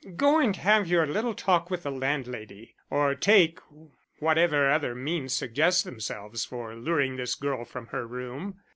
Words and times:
"Go 0.15 0.39
and 0.39 0.55
have 0.55 0.87
your 0.87 1.05
little 1.05 1.35
talk 1.35 1.69
with 1.69 1.83
the 1.83 1.91
landlady 1.91 2.73
or 2.89 3.13
take 3.13 3.59
whatever 4.17 4.67
other 4.71 4.95
means 4.95 5.31
suggest 5.35 5.83
themselves 5.85 6.43
for 6.43 6.73
luring 6.73 7.17
this 7.17 7.35
girl 7.35 7.65
from 7.65 7.85
her 7.93 8.07
room. 8.07 8.59